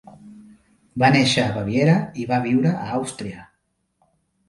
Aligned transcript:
Va 1.03 1.11
néixer 1.17 1.45
a 1.45 1.53
Baviera 1.59 1.95
i 2.25 2.29
va 2.35 2.43
viure 2.49 2.75
a 2.89 2.91
Àustria. 3.01 3.49